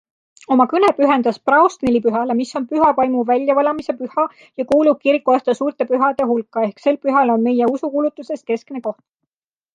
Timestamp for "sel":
6.87-7.01